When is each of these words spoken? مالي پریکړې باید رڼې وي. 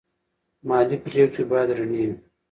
مالي 0.67 0.97
پریکړې 1.05 1.43
باید 1.51 1.69
رڼې 1.77 2.03
وي. 2.07 2.15